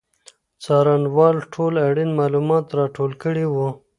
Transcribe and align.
څارنوال 0.63 1.37
ټول 1.53 1.73
اړین 1.87 2.09
معلومات 2.19 2.65
راټول 2.79 3.11
کړي 3.23 3.45
وو. 3.53 3.69